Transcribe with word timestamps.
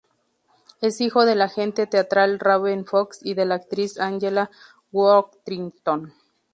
Es 0.81 0.99
hijo 0.99 1.25
del 1.27 1.43
agente 1.43 1.85
teatral 1.85 2.39
Robin 2.39 2.87
Fox 2.87 3.19
y 3.21 3.35
de 3.35 3.45
la 3.45 3.53
actriz 3.53 3.99
Angela 3.99 4.49
Worthington. 4.91 6.15